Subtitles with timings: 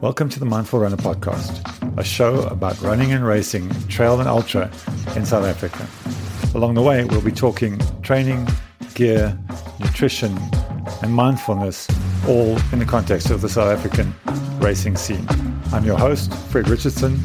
[0.00, 1.60] Welcome to the Mindful Runner podcast,
[1.98, 4.70] a show about running and racing, trail and ultra
[5.14, 5.86] in South Africa.
[6.56, 8.48] Along the way, we'll be talking training,
[8.94, 9.38] gear,
[9.78, 10.38] nutrition,
[11.02, 11.86] and mindfulness,
[12.26, 14.14] all in the context of the South African
[14.58, 15.26] racing scene.
[15.70, 17.18] I'm your host, Fred Richardson,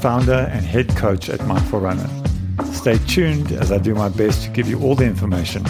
[0.00, 2.10] founder and head coach at Mindful Runner.
[2.72, 5.64] Stay tuned as I do my best to give you all the information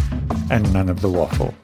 [0.51, 1.55] and none of the waffle.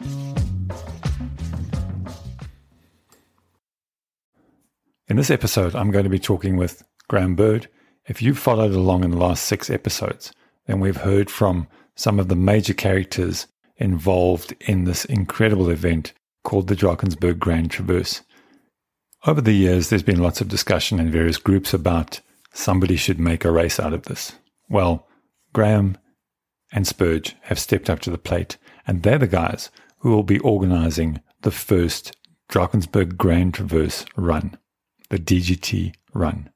[5.15, 7.69] In this episode, I'm going to be talking with Graham Bird.
[8.09, 10.33] If you've followed along in the last six episodes,
[10.67, 13.47] then we've heard from some of the major characters
[13.77, 18.23] involved in this incredible event called the Drakensberg Grand Traverse.
[19.25, 22.21] Over the years, there's been lots of discussion in various groups about
[22.53, 24.33] somebody should make a race out of this.
[24.69, 25.07] Well,
[25.53, 25.97] Graham
[26.73, 30.41] and Spurge have stepped up to the plate, and they're the guys who will be
[30.41, 32.17] organizing the first
[32.51, 34.59] Drakensberg Grand Traverse run
[35.15, 36.51] the DGT Run.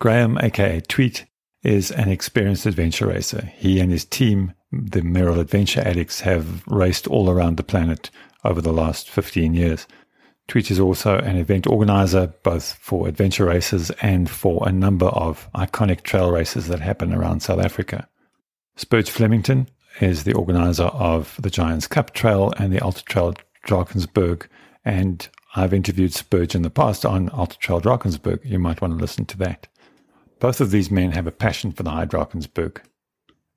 [0.00, 1.24] Graham, aka Tweet,
[1.62, 3.52] is an experienced adventure racer.
[3.56, 8.10] He and his team, the Merrell Adventure Addicts, have raced all around the planet
[8.44, 9.86] over the last 15 years.
[10.48, 15.48] Tweet is also an event organizer, both for adventure races and for a number of
[15.54, 18.08] iconic trail races that happen around South Africa.
[18.74, 19.68] Spurge Flemington
[20.00, 24.46] is the organizer of the Giants Cup Trail and the Ultra Trail Drakensberg,
[24.84, 28.44] and I've interviewed Spurge in the past on Ultra Trail Drakensberg.
[28.44, 29.66] You might want to listen to that.
[30.38, 32.82] Both of these men have a passion for the High Drakensberg,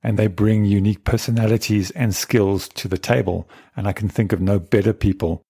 [0.02, 3.46] and they bring unique personalities and skills to the table.
[3.76, 5.42] And I can think of no better people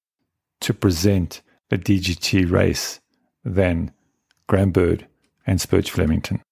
[0.63, 2.99] to present the DGT race
[3.45, 3.93] than
[4.49, 5.07] Graham Bird
[5.47, 6.43] and Spurge Flemington.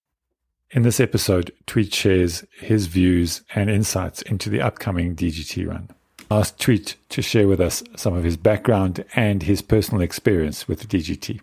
[0.71, 5.89] In this episode, Tweet shares his views and insights into the upcoming DGT run
[6.31, 10.81] asked Tweet to share with us some of his background and his personal experience with
[10.81, 11.41] the DGT.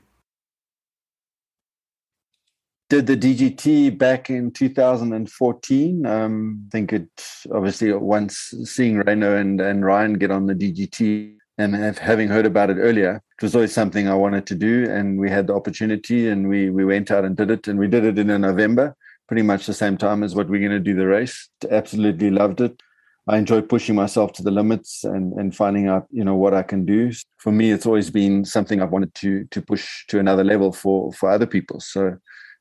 [2.87, 6.05] Did the DGT back in 2014.
[6.05, 7.09] Um, I think it
[7.51, 12.45] obviously once seeing Ryno and, and Ryan get on the DGT and have, having heard
[12.45, 14.87] about it earlier, it was always something I wanted to do.
[14.87, 17.67] And we had the opportunity and we, we went out and did it.
[17.67, 18.95] And we did it in November,
[19.27, 21.49] pretty much the same time as what we're going to do the race.
[21.71, 22.79] Absolutely loved it.
[23.27, 26.61] I enjoy pushing myself to the limits and, and finding out, you know, what I
[26.61, 27.11] can do.
[27.37, 31.11] For me, it's always been something I've wanted to to push to another level for
[31.13, 31.79] for other people.
[31.79, 32.17] So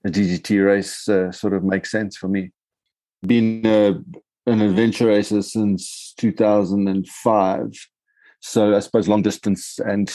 [0.06, 2.50] a DGT race uh, sort of makes sense for me.
[3.26, 3.94] Been uh,
[4.46, 7.72] an adventure racer since 2005,
[8.40, 10.10] so I suppose long distance and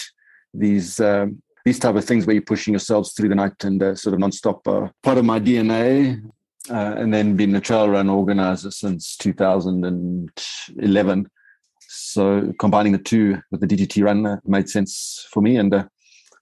[0.53, 3.95] these um, these type of things where you're pushing yourselves through the night and uh,
[3.95, 6.19] sort of nonstop are part of my DNA
[6.69, 11.29] uh, and then been a trail run organizer since 2011.
[11.87, 15.85] So combining the two with the DGT run uh, made sense for me, and uh,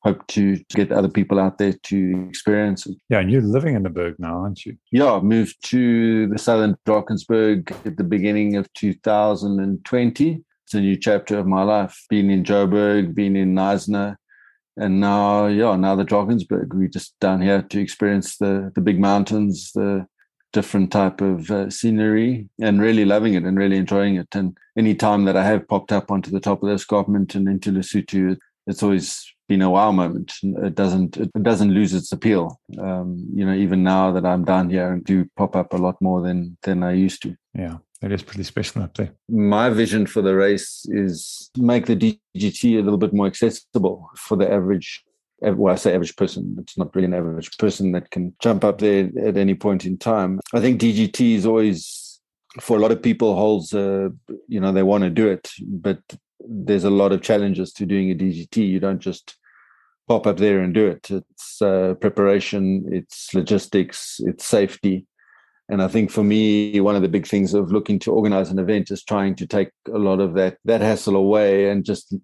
[0.04, 2.98] hope to, to, get other people out there to experience it.
[3.10, 4.78] Yeah, and you're living in the Berg now, aren't you?
[4.92, 10.44] Yeah, I moved to the southern Drakensberg at the beginning of 2020.
[10.66, 11.98] It's a new chapter of my life.
[12.10, 14.18] Been in Joburg, been in Knysna,
[14.76, 16.74] and now, yeah, now the Drakensberg.
[16.74, 20.06] We're just down here to experience the the big mountains, the
[20.54, 24.28] different type of uh, scenery and really loving it and really enjoying it.
[24.34, 27.48] And any time that I have popped up onto the top of the escarpment and
[27.48, 30.34] into Lesotho, it's always been a wow moment.
[30.44, 32.60] It doesn't it doesn't lose its appeal.
[32.78, 36.02] Um, you know, even now that I'm down here and do pop up a lot
[36.02, 37.36] more than than I used to.
[37.54, 37.78] Yeah.
[38.00, 39.12] It is pretty special up there.
[39.28, 44.38] My vision for the race is make the DGT a little bit more accessible for
[44.38, 45.04] the average
[45.42, 48.80] well, I say average person, it's not really an average person that can jump up
[48.80, 50.40] there at any point in time.
[50.54, 52.20] I think DGT is always,
[52.60, 54.10] for a lot of people, holds, uh,
[54.48, 56.00] you know, they want to do it, but
[56.40, 58.58] there's a lot of challenges to doing a DGT.
[58.58, 59.38] You don't just
[60.08, 61.10] pop up there and do it.
[61.12, 65.06] It's uh, preparation, it's logistics, it's safety.
[65.70, 68.60] And I think for me, one of the big things of looking to organize an
[68.60, 72.16] event is trying to take a lot of that that hassle away and just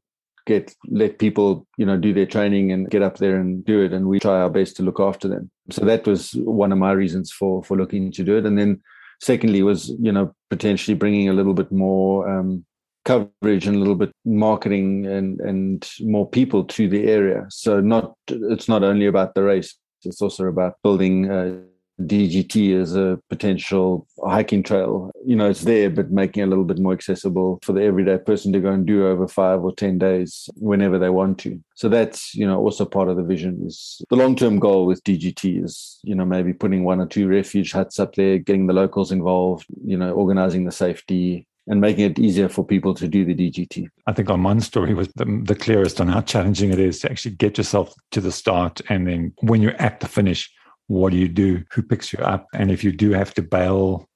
[0.45, 3.93] get let people you know do their training and get up there and do it
[3.93, 5.49] and we try our best to look after them.
[5.69, 8.45] So that was one of my reasons for for looking to do it.
[8.45, 8.81] And then
[9.21, 12.65] secondly was you know potentially bringing a little bit more um,
[13.05, 17.45] coverage and a little bit marketing and and more people to the area.
[17.49, 19.75] So not it's not only about the race
[20.05, 21.59] it's also about building uh,
[22.01, 25.11] DGT as a potential hiking trail.
[25.25, 28.17] You know, it's there, but making it a little bit more accessible for the everyday
[28.17, 31.61] person to go and do over five or 10 days whenever they want to.
[31.75, 35.03] So that's, you know, also part of the vision is the long term goal with
[35.03, 38.73] DGT is, you know, maybe putting one or two refuge huts up there, getting the
[38.73, 43.23] locals involved, you know, organizing the safety, and making it easier for people to do
[43.23, 43.87] the DGT.
[44.07, 47.35] I think Armand's story was the, the clearest on how challenging it is to actually
[47.35, 48.81] get yourself to the start.
[48.89, 50.51] And then when you're at the finish,
[50.87, 51.63] what do you do?
[51.73, 52.47] Who picks you up?
[52.53, 54.07] And if you do have to bail,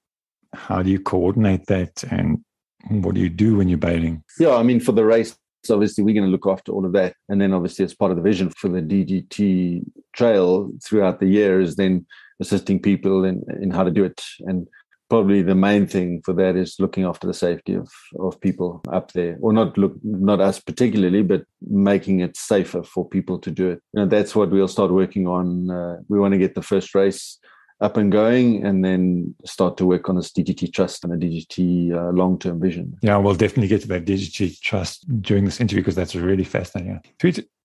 [0.53, 2.03] how do you coordinate that?
[2.09, 2.43] And
[2.89, 4.23] what do you do when you're bailing?
[4.39, 5.37] Yeah, I mean, for the race,
[5.69, 7.15] obviously we're going to look after all of that.
[7.29, 9.83] And then obviously as part of the vision for the DGT
[10.13, 12.05] trail throughout the year is then
[12.39, 14.21] assisting people in, in how to do it.
[14.41, 14.67] And
[15.09, 17.89] probably the main thing for that is looking after the safety of,
[18.19, 19.37] of people up there.
[19.41, 23.81] Or not look not us particularly but making it safer for people to do it.
[23.93, 26.93] You know that's what we'll start working on uh, we want to get the first
[26.95, 27.39] race
[27.79, 31.93] up and going and then start to work on this DGT trust and the DGT
[31.93, 32.97] uh, long term vision.
[33.01, 37.01] Yeah, we'll definitely get to that DGT trust during this interview because that's really fascinating.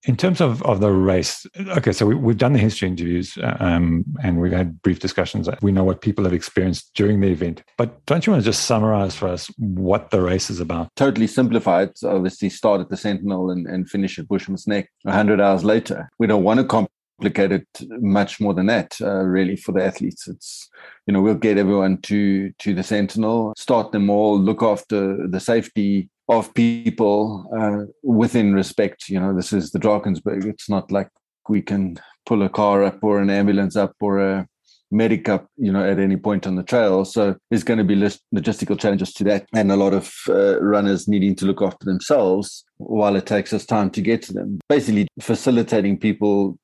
[0.04, 4.04] In terms of, of the race, okay, so we, have done the history interviews um,
[4.20, 5.48] and we've had brief discussions.
[5.62, 7.62] We know what people have experienced during the event.
[7.78, 10.88] But don't you want to just summarize for us what the race is about?
[10.96, 11.92] Totally simplified.
[12.04, 16.10] Obviously, start at the Sentinel and, and finish at Bushman's Nek 100 hours later.
[16.18, 16.90] We don't want to comp-
[17.22, 17.66] complicated
[18.00, 20.28] much more than that uh, really for the athletes.
[20.28, 20.68] It's
[21.06, 25.40] you know we'll get everyone to to the sentinel start them all look after the
[25.40, 29.08] safety of people uh, within respect.
[29.08, 30.44] You know this is the drakensberg.
[30.44, 31.08] It's not like
[31.48, 34.46] we can pull a car up or an ambulance up or a
[34.94, 37.04] medic up you know at any point on the trail.
[37.04, 37.96] So there's going to be
[38.34, 42.64] logistical challenges to that and a lot of uh, runners needing to look after themselves
[42.76, 44.60] while it takes us time to get to them.
[44.68, 46.58] Basically facilitating people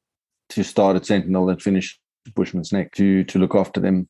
[0.50, 1.98] to start at Sentinel and finish
[2.34, 4.08] Bushman's Nek to to look after them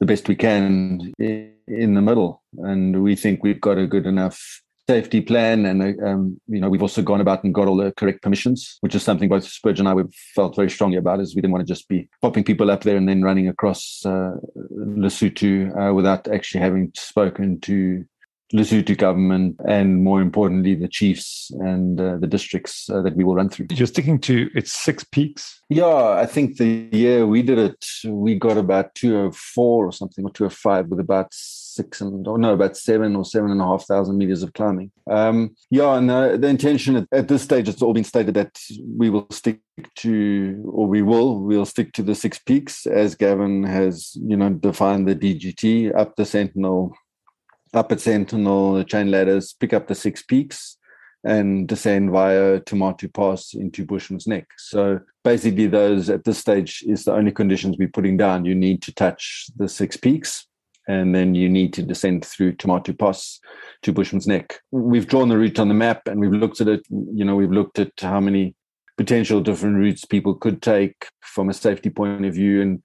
[0.00, 2.42] the best we can in the middle.
[2.58, 6.82] And we think we've got a good enough safety plan, and um, you know we've
[6.82, 10.00] also gone about and got all the correct permissions, which is something both Spurgeon and
[10.00, 10.04] I
[10.34, 11.20] felt very strongly about.
[11.20, 14.04] Is we didn't want to just be popping people up there and then running across
[14.04, 14.32] uh,
[14.72, 18.04] Lesotho uh, without actually having spoken to
[18.54, 23.36] Lesotho government and more importantly the chiefs and uh, the districts uh, that we will
[23.36, 23.66] run through.
[23.70, 25.60] You're sticking to its six peaks.
[25.68, 29.92] Yeah, I think the year we did it, we got about two or four or
[29.92, 33.52] something, or two or five with about six and or no, about seven or seven
[33.52, 34.90] and a half thousand meters of climbing.
[35.08, 38.58] Um, yeah, and uh, the intention at, at this stage, it's all been stated that
[38.98, 39.60] we will stick
[39.96, 44.50] to, or we will, we'll stick to the six peaks as Gavin has, you know,
[44.50, 46.96] defined the DGT up the Sentinel
[47.74, 50.76] up at Sentinel, the chain ladders, pick up the six peaks
[51.24, 54.46] and descend via Thamathu Pass into Bushman's Nek.
[54.56, 58.44] So basically, those at this stage is the only conditions we're putting down.
[58.44, 60.46] You need to touch the six peaks
[60.88, 63.38] and then you need to descend through Thamathu Pass
[63.82, 64.60] to Bushman's Nek.
[64.70, 66.80] We've drawn the route on the map and we've looked at it.
[66.88, 68.54] You know, we've looked at how many
[68.96, 72.82] potential different routes people could take from a safety point of view and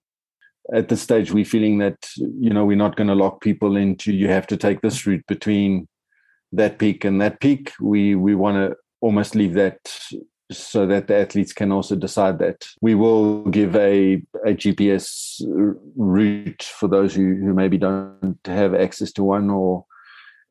[0.74, 4.12] at this stage we're feeling that you know we're not going to lock people into
[4.12, 5.88] you have to take this route between
[6.56, 7.74] that peak and that peak.
[7.80, 9.78] We we want to almost leave that
[10.52, 12.66] so that the athletes can also decide that.
[12.82, 15.42] We will give a, a gps
[15.96, 19.86] route for those who, who maybe don't have access to one or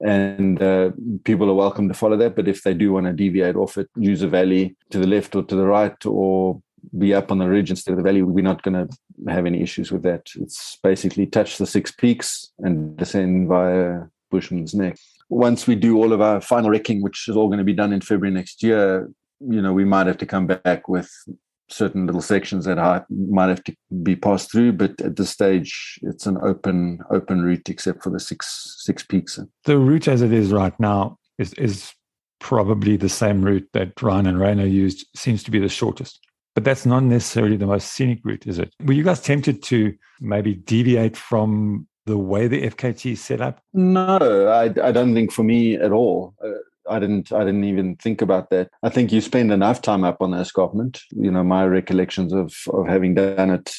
[0.00, 0.90] and uh,
[1.24, 2.34] people are welcome to follow that.
[2.34, 5.34] But if they do want to deviate off it use a valley to the left
[5.36, 6.60] or to the right or
[6.98, 9.62] be up on the ridge instead of the valley, we're not going to have any
[9.62, 10.30] issues with that.
[10.36, 14.98] It's basically touch the six peaks and descend via Bushman's Nek.
[15.28, 17.92] Once we do all of our final wrecking, which is all going to be done
[17.92, 19.10] in February next year,
[19.40, 21.10] you know, we might have to come back with
[21.68, 24.72] certain little sections that might have to be passed through.
[24.72, 29.38] But at this stage, it's an open open route except for the six six peaks.
[29.64, 31.92] The route as it is right now is is
[32.38, 35.06] probably the same route that Ryan and Ryno used.
[35.16, 36.20] Seems to be the shortest.
[36.54, 38.72] But that's not necessarily the most scenic route, is it?
[38.84, 43.60] Were you guys tempted to maybe deviate from the way the FKT is set up?
[43.72, 46.34] No, I, I don't think for me at all.
[46.44, 46.50] Uh,
[46.88, 47.32] I didn't.
[47.32, 48.68] I didn't even think about that.
[48.82, 51.00] I think you spend enough time up on the escarpment.
[51.12, 53.74] You know, my recollections of of having done it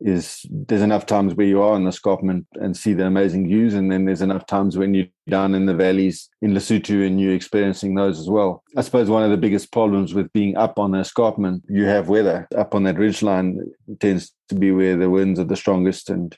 [0.00, 3.74] is there's enough times where you are on the escarpment and see the amazing views,
[3.74, 7.34] and then there's enough times when you're down in the valleys in Lesotho and you're
[7.34, 8.62] experiencing those as well.
[8.76, 12.08] I suppose one of the biggest problems with being up on the escarpment, you have
[12.08, 13.60] weather up on that ridge line
[14.00, 16.36] tends to be where the winds are the strongest and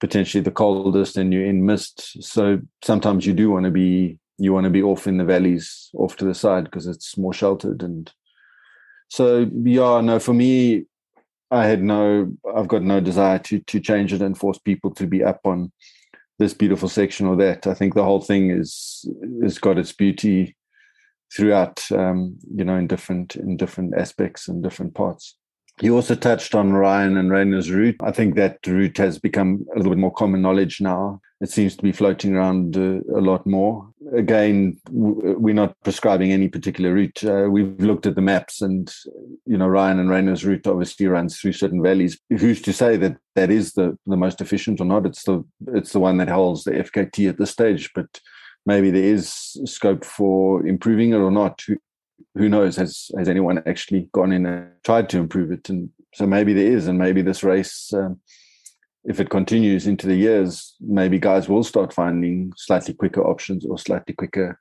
[0.00, 2.22] potentially the coldest, and you're in mist.
[2.22, 5.90] So sometimes you do want to be you want to be off in the valleys,
[5.94, 8.12] off to the side because it's more sheltered and.
[9.10, 10.86] So yeah, no, for me,
[11.54, 15.06] I had no, I've got no desire to to change it and force people to
[15.06, 15.72] be up on
[16.38, 17.66] this beautiful section or that.
[17.66, 19.08] I think the whole thing is
[19.42, 20.56] has got its beauty
[21.34, 25.36] throughout, um, you know, in different in different aspects and different parts.
[25.80, 27.96] You also touched on Ryan and Ryno's route.
[28.00, 31.20] I think that route has become a little bit more common knowledge now.
[31.40, 33.90] It seems to be floating around uh, a lot more.
[34.16, 37.24] Again, we're not prescribing any particular route.
[37.24, 38.90] Uh, we've looked at the maps, and
[39.46, 42.18] you know Ryan and Ryno's route obviously runs through certain valleys.
[42.30, 45.06] Who's to say that that is the, the most efficient or not?
[45.06, 48.20] It's the it's the one that holds the FKT at this stage, but
[48.64, 51.60] maybe there is scope for improving it or not.
[52.34, 52.76] Who knows?
[52.76, 55.68] Has has anyone actually gone in and tried to improve it?
[55.68, 58.20] And so maybe there is, and maybe this race, um,
[59.04, 63.78] if it continues into the years, maybe guys will start finding slightly quicker options or
[63.78, 64.58] slightly quicker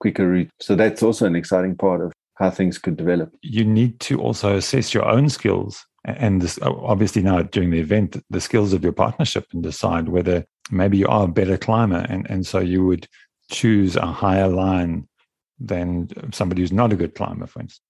[0.00, 0.50] quicker route.
[0.60, 3.32] So that's also an exciting part of how things could develop.
[3.42, 8.22] You need to also assess your own skills and this, obviously now during the event
[8.30, 12.28] the skills of your partnership and decide whether maybe you are a better climber and,
[12.28, 13.06] and so you would
[13.50, 15.06] choose a higher line
[15.66, 17.80] than somebody who's not a good climber, for instance.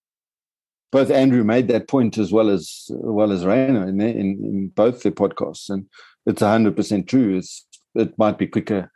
[0.91, 5.03] Both Andrew made that point as well as well as Ryno in, in, in both
[5.03, 5.87] their podcasts, and
[6.27, 7.39] it's hundred percent true.
[7.39, 8.93] It's, it might be quicker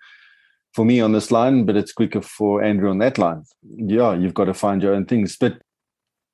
[0.75, 3.45] for me on this line, but it's quicker for Andrew on that line.
[3.62, 5.37] Yeah, you've got to find your own things.
[5.38, 5.62] But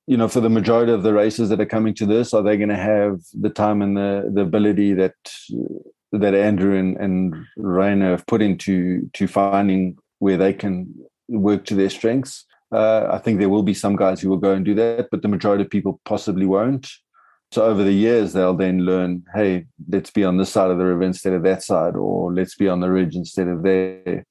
[0.05, 2.57] you know, for the majority of the races that are coming to this, are they
[2.57, 5.15] going to have the time and the the ability that
[6.11, 10.93] that Andrew and, and Ryno have put into to finding where they can
[11.27, 12.45] work to their strengths.
[12.71, 15.21] Uh, I think there will be some guys who will go and do that, but
[15.21, 16.89] the majority of people possibly won't.
[17.51, 20.85] So over the years, they'll then learn, hey, let's be on this side of the
[20.85, 24.25] river instead of that side, or let's be on the ridge instead of there.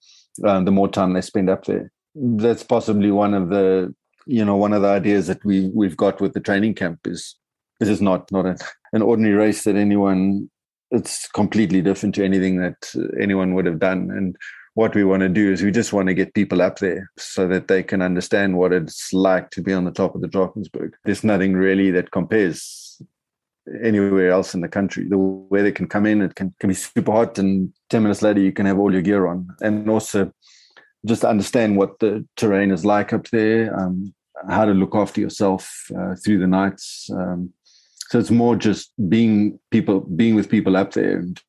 [0.45, 3.95] Um, the more time they spend up there, that's possibly one of the,
[4.27, 7.37] you know, one of the ideas that we we've got with the training camp is
[7.79, 8.57] this is not not an,
[8.93, 10.51] an ordinary race that anyone.
[10.91, 14.37] It's completely different to anything that anyone would have done, and
[14.75, 17.47] what we want to do is we just want to get people up there so
[17.47, 20.93] that they can understand what it's like to be on the top of the Drakensberg.
[21.05, 23.01] There's nothing really that compares
[23.83, 25.07] anywhere else in the country.
[25.09, 28.23] The way they can come in, it can, can be super hot, and 10 minutes
[28.23, 29.49] later, you can have all your gear on.
[29.61, 30.33] And also
[31.07, 34.15] just understand what the terrain is like up there, um,
[34.49, 37.11] how to look after yourself uh, through the nights.
[37.13, 37.53] Um,
[38.09, 41.41] so it's more just being people, being with people up there and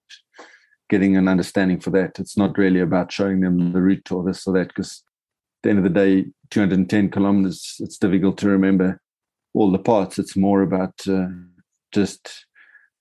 [0.93, 2.19] getting an understanding for that.
[2.19, 5.01] It's not really about showing them the route or this or that, because
[5.57, 9.01] at the end of the day, 210 kilometers, it's difficult to remember
[9.55, 10.19] all the parts.
[10.19, 11.29] It's more about uh,
[11.91, 12.45] just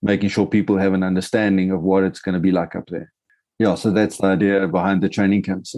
[0.01, 3.13] making sure people have an understanding of what it's going to be like up there.
[3.59, 5.75] Yeah, so that's the idea behind the training camps.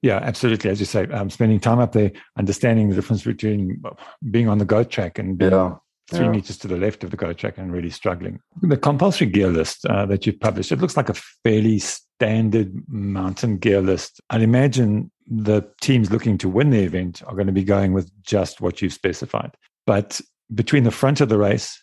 [0.00, 0.70] Yeah, absolutely.
[0.70, 3.82] As you say, um, spending time up there, understanding the difference between
[4.30, 5.74] being on the goat track and being yeah
[6.08, 6.30] three yeah.
[6.30, 8.40] meters to the left of the go track and really struggling.
[8.62, 13.58] The compulsory gear list uh, that you've published, it looks like a fairly standard mountain
[13.58, 14.20] gear list.
[14.30, 18.10] I'd imagine the teams looking to win the event are going to be going with
[18.22, 19.56] just what you've specified.
[19.86, 20.20] But
[20.54, 21.82] between the front of the race,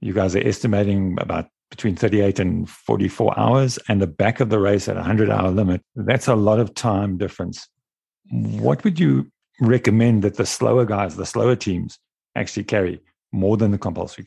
[0.00, 4.58] you guys are estimating about between 38 and 44 hours, and the back of the
[4.58, 5.82] race at a 100 hour limit.
[5.94, 7.68] That's a lot of time difference.
[8.30, 9.30] What would you
[9.60, 11.98] recommend that the slower guys, the slower teams,
[12.36, 13.00] actually carry?
[13.36, 14.26] More than the compulsory?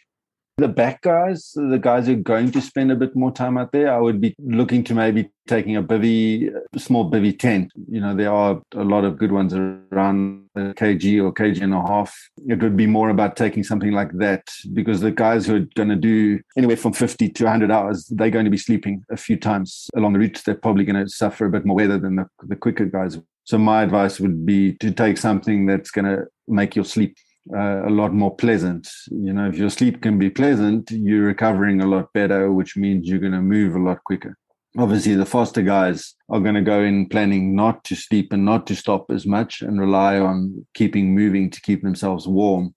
[0.60, 3.72] The back guys, the guys who are going to spend a bit more time out
[3.72, 7.72] there, I would be looking to maybe taking a bivy, small bivy tent.
[7.89, 11.74] You know, there are a lot of good ones around a kg or kg and
[11.74, 12.13] a half.
[12.46, 15.89] It would be more about taking something like that because the guys who are going
[15.89, 19.38] to do anywhere from 50 to 100 hours, they're going to be sleeping a few
[19.38, 20.42] times along the route.
[20.46, 23.18] They're probably going to suffer a bit more weather than the, the quicker guys.
[23.46, 27.16] So my advice would be to take something that's going to make your sleep
[27.53, 28.88] uh, a lot more pleasant.
[29.10, 33.08] You know, if your sleep can be pleasant, you're recovering a lot better, which means
[33.08, 34.38] you're going to move a lot quicker.
[34.77, 38.67] Obviously, the faster guys are going to go in planning not to sleep and not
[38.67, 42.74] to stop as much and rely on keeping moving to keep themselves warm.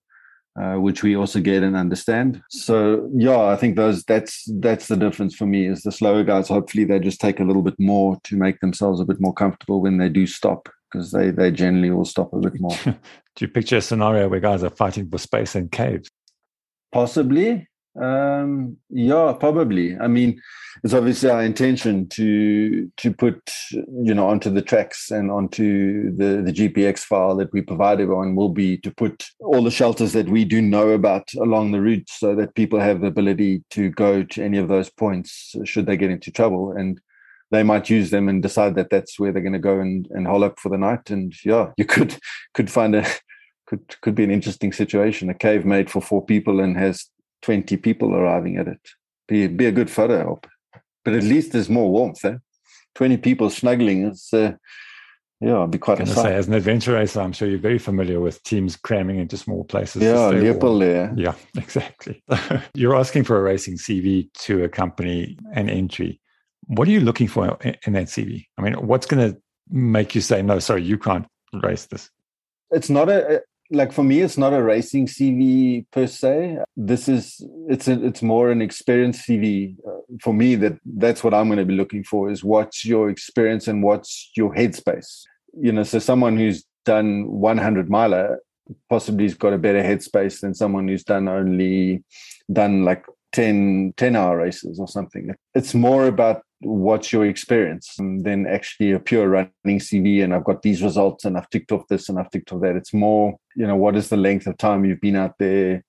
[0.55, 2.39] Uh, which we also get and understand.
[2.51, 6.47] So yeah, I think those that's that's the difference for me is the slower guys.
[6.47, 9.81] Hopefully, they just take a little bit more to make themselves a bit more comfortable
[9.81, 12.77] when they do stop because they they generally will stop a bit more.
[12.85, 12.95] Do
[13.39, 16.09] you picture a scenario where guys are fighting for space in caves?
[16.91, 17.67] Possibly.
[17.99, 19.95] Um, yeah, probably.
[19.97, 20.41] I mean,
[20.83, 23.39] it's obviously our intention to to put
[23.71, 28.35] you know onto the tracks and onto the the GPX file that we provide everyone
[28.35, 32.09] will be to put all the shelters that we do know about along the route,
[32.09, 35.97] so that people have the ability to go to any of those points should they
[35.97, 36.99] get into trouble and
[37.53, 40.25] they might use them and decide that that's where they're going to go and, and
[40.25, 41.11] hole up for the night.
[41.11, 42.17] And yeah, you could
[42.55, 43.05] could find a
[43.67, 45.29] could could be an interesting situation.
[45.29, 47.05] A cave made for four people and has
[47.43, 48.81] twenty people arriving at it.
[49.27, 50.47] Be be a good photo op.
[51.05, 52.25] But at least there's more warmth.
[52.25, 52.37] Eh?
[52.95, 54.53] Twenty people snuggling is uh,
[55.39, 57.79] Yeah, it'd be quite I a say, as an adventure racer, I'm sure you're very
[57.79, 60.01] familiar with teams cramming into small places.
[60.01, 61.13] Yeah, Leopold there.
[61.15, 62.23] Yeah, exactly.
[62.73, 66.19] you're asking for a racing CV to accompany an entry.
[66.67, 68.45] What are you looking for in that CV?
[68.57, 69.39] I mean, what's going to
[69.69, 71.25] make you say, no, sorry, you can't
[71.61, 72.09] race this?
[72.71, 73.41] It's not a,
[73.73, 76.59] like for me it's not a racing cv per se.
[76.75, 81.33] This is it's a, it's more an experience cv uh, for me that that's what
[81.33, 85.23] i'm going to be looking for is what's your experience and what's your headspace.
[85.59, 88.39] You know so someone who's done 100 miler
[88.89, 92.03] possibly has got a better headspace than someone who's done only
[92.51, 95.33] done like 10 10 hour races or something.
[95.55, 97.95] It's more about what's your experience?
[97.99, 101.71] And then actually a pure running cv and i've got these results and i've ticked
[101.71, 102.75] off this and i've ticked off that.
[102.75, 105.83] It's more you know what is the length of time you've been out there?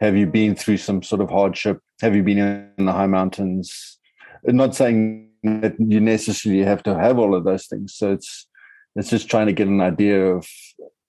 [0.00, 1.78] Have you been through some sort of hardship?
[2.00, 2.38] Have you been
[2.78, 3.98] in the high mountains?
[4.44, 7.94] Not saying that you necessarily have to have all of those things.
[7.94, 8.46] So it's
[8.96, 10.46] it's just trying to get an idea of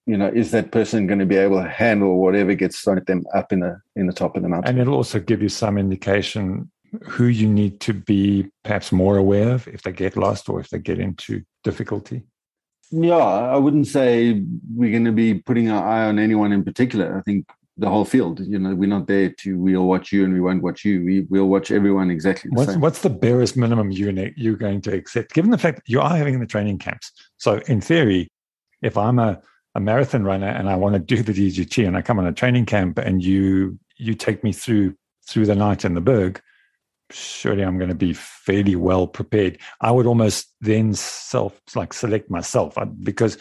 [0.06, 3.06] you know is that person going to be able to handle whatever gets thrown at
[3.08, 4.70] them up in the in the top of the mountain?
[4.70, 6.70] And it'll also give you some indication
[7.04, 10.70] who you need to be perhaps more aware of if they get lost or if
[10.70, 12.24] they get into difficulty?
[12.92, 14.44] Yeah, I wouldn't say
[14.74, 17.18] we're going to be putting our eye on anyone in particular.
[17.18, 17.46] I think
[17.78, 18.40] the whole field.
[18.40, 21.04] You know, we're not there to we'll watch you and we won't watch you.
[21.04, 22.82] We we'll watch everyone exactly the what's, same.
[22.82, 26.16] What's the barest minimum unit you're going to accept, given the fact that you are
[26.16, 27.12] having the training camps?
[27.38, 28.30] So in theory,
[28.82, 29.42] if I'm a,
[29.76, 32.34] a marathon runner and I want to do the DGT and I come on a
[32.34, 34.96] training camp and you you take me through
[35.28, 36.42] through the night in the berg,
[37.14, 39.58] surely I'm going to be fairly well prepared.
[39.82, 43.38] I would almost then self like select myself because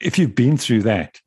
[0.00, 1.20] if you've been through that,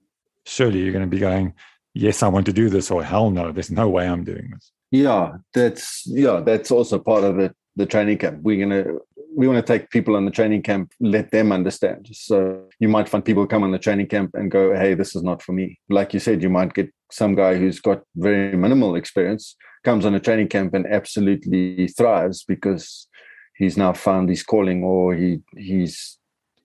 [0.45, 1.53] surely you're going to be going,
[1.93, 4.71] yes, I want to do this, or hell no, there's no way I'm doing this.
[4.91, 7.55] Yeah, that's yeah, that's also part of it.
[7.75, 8.39] the training camp.
[8.41, 8.97] We're gonna
[9.35, 12.07] we want to take people on the training camp, let them understand.
[12.11, 15.23] So you might find people come on the training camp and go, "Hey, this is
[15.23, 18.95] not for me." Like you said, you might get some guy who's got very minimal
[18.95, 19.55] experience
[19.88, 23.08] comes on a training camp and absolutely thrives because
[23.56, 26.17] he's now found his calling or he he's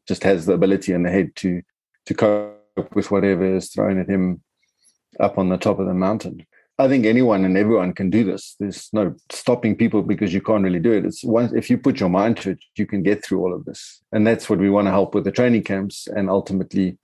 [0.09, 1.63] just has the ability in the head to
[2.07, 4.43] to cope with whatever is thrown at him
[5.21, 6.45] up on the top of the mountain.
[6.81, 8.57] I think anyone and everyone can do this.
[8.59, 11.05] There's no stopping people because you can't really do it.
[11.05, 13.65] It's once if you put your mind to it, you can get through all of
[13.67, 14.03] this.
[14.11, 16.99] And that's what we want to help with the training camps and ultimately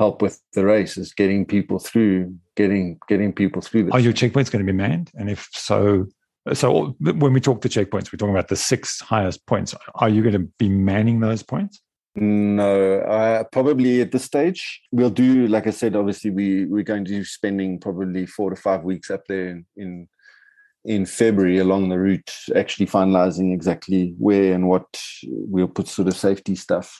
[0.00, 3.92] help with the race is getting people through, getting getting people through this.
[3.92, 5.10] Are your checkpoints going to be manned?
[5.14, 6.06] And if so,
[6.54, 9.74] so when we talk to checkpoints, we're talking about the six highest points.
[9.96, 11.82] Are you going to be manning those points?
[12.16, 15.46] No, uh, probably at this stage we'll do.
[15.46, 19.10] Like I said, obviously we we're going to be spending probably four to five weeks
[19.10, 20.08] up there in, in
[20.86, 24.88] in February along the route, actually finalizing exactly where and what
[25.54, 26.98] we'll put sort of safety stuff.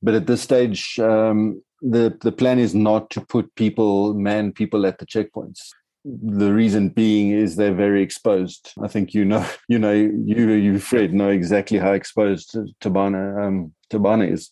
[0.00, 4.86] But at this stage, um, the the plan is not to put people man people
[4.86, 5.68] at the checkpoints.
[6.04, 8.72] The reason being is they're very exposed.
[8.82, 13.72] I think you know you know you you fred know exactly how exposed Thabana um
[13.90, 14.50] Thabana is.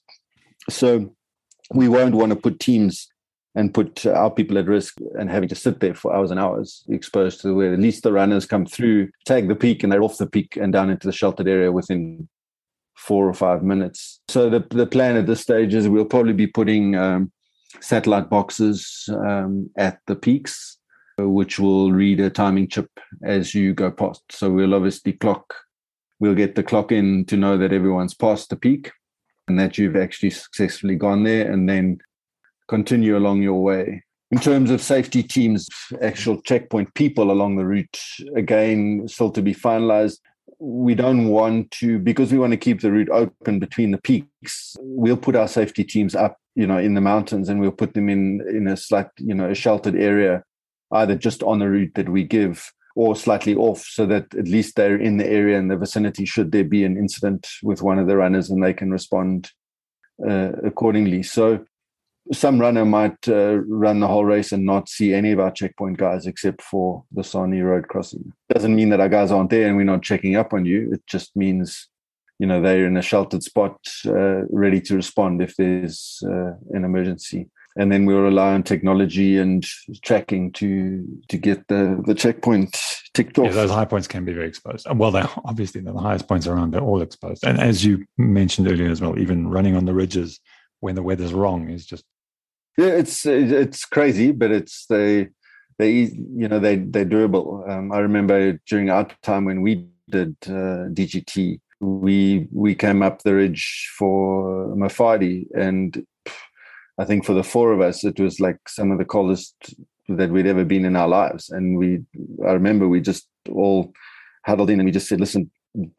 [0.71, 1.15] So
[1.75, 3.09] we won't want to put teams
[3.57, 6.85] and put our people at risk and having to sit there for hours and hours
[6.89, 10.19] exposed to where at least the runners come through tag the peak and they're off
[10.19, 12.29] the peak and down into the sheltered area within
[12.97, 14.21] four or five minutes.
[14.29, 17.31] So the the plan at this stage is we'll probably be putting um,
[17.81, 20.79] satellite boxes um, at the peaks,
[21.19, 22.91] which will read a timing chip
[23.23, 24.23] as you go past.
[24.31, 25.55] So we'll obviously clock.
[26.19, 28.93] We'll get the clock in to know that everyone's past the peak
[29.49, 31.99] and that you've actually successfully gone there, and then
[32.69, 34.03] continue along your way.
[34.33, 35.69] In terms of safety teams,
[36.03, 38.01] actual checkpoint people along the route,
[38.35, 40.19] again, still to be finalized
[40.59, 44.77] we don't want to because we want to keep the route open between the peaks
[44.81, 48.09] we'll put our safety teams up you know in the mountains and we'll put them
[48.09, 50.43] in in a slight you know a sheltered area
[50.93, 54.75] either just on the route that we give or slightly off so that at least
[54.75, 58.07] they're in the area in the vicinity should there be an incident with one of
[58.07, 59.51] the runners and they can respond
[60.27, 61.23] uh, accordingly.
[61.23, 61.65] So
[62.33, 65.99] some runner might uh, run the whole race and not see any of our checkpoint
[65.99, 68.33] guys except for the Sani road crossing.
[68.53, 70.91] Doesn't mean that our guys aren't there and we're not checking up on you.
[70.93, 71.89] It just means,
[72.39, 76.85] you know, they're in a sheltered spot, uh, ready to respond if there's uh, an
[76.85, 77.49] emergency.
[77.79, 79.63] And then we'll rely on technology and
[80.03, 82.75] tracking to to get the the checkpoint
[83.13, 83.49] ticked off.
[83.49, 84.87] Yeah, those high points can be very exposed.
[84.95, 86.71] Well, they're obviously the highest points around.
[86.71, 87.45] They're all exposed.
[87.45, 90.41] And as you mentioned earlier as well, even running on the ridges
[90.81, 92.05] when the weather's wrong is just
[92.77, 95.29] it's it's crazy, but it's they
[95.79, 97.65] they you know they they're durable.
[97.69, 103.23] Um, I remember during our time when we did uh, DGT, we we came up
[103.23, 106.07] the ridge for Mafadi, and
[106.99, 109.55] I think for the four of us, it was like some of the coldest
[110.09, 111.51] that we'd ever been in our lives.
[111.51, 112.01] And we,
[112.47, 113.93] I remember we just all
[114.45, 115.51] huddled in and we just said, "Listen,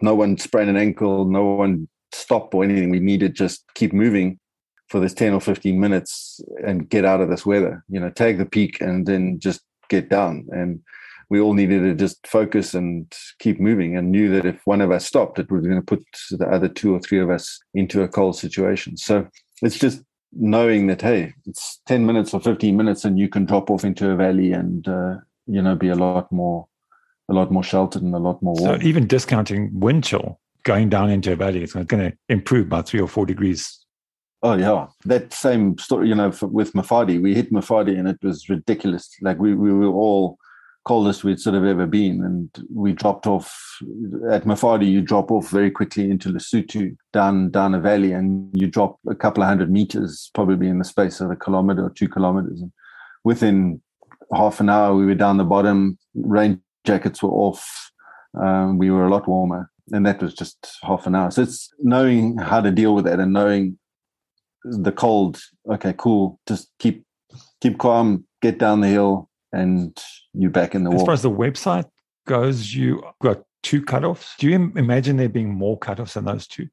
[0.01, 2.89] no one sprained an ankle, no one stop or anything.
[2.89, 4.39] We need to just keep moving."
[4.89, 8.37] For this 10 or 15 minutes and get out of this weather you know tag
[8.37, 10.79] the peak and then just get down and
[11.29, 14.91] we all needed to just focus and keep moving and knew that if one of
[14.91, 18.01] us stopped it was going to put the other two or three of us into
[18.01, 19.27] a cold situation so
[19.61, 20.01] it's just
[20.33, 24.09] knowing that hey it's 10 minutes or 15 minutes and you can drop off into
[24.09, 25.15] a valley and uh,
[25.47, 26.67] you know be a lot more
[27.29, 28.79] a lot more sheltered and a lot more warm.
[28.79, 32.81] So even discounting wind chill going down into a valley, it's going to improve by
[32.81, 33.79] three or four degrees
[34.43, 36.09] Oh yeah, that same story.
[36.09, 39.09] You know, for, with Mafadi, we hit Mafadi, and it was ridiculous.
[39.21, 40.37] Like we we were all
[40.85, 43.51] coldest we'd sort of ever been, and we dropped off
[44.31, 44.89] at Mafadi.
[44.89, 49.15] You drop off very quickly into Lesotho, down down a valley, and you drop a
[49.15, 52.61] couple of hundred meters, probably in the space of a kilometer or two kilometers.
[52.61, 52.71] And
[53.23, 53.81] within
[54.33, 55.97] half an hour, we were down the bottom.
[56.13, 57.91] Rain jackets were off.
[58.39, 61.31] Um, we were a lot warmer, and that was just half an hour.
[61.31, 63.79] So it's knowing how to deal with that and knowing
[64.69, 67.05] the cold okay cool just keep
[67.61, 69.97] keep calm get down the hill and
[70.33, 71.01] you're back in the world.
[71.01, 71.85] as far as the website
[72.25, 74.37] goes you got two cutoffs.
[74.37, 76.67] Do you imagine there being more cutoffs than those two?